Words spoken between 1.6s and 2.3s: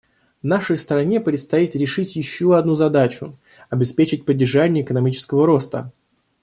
решить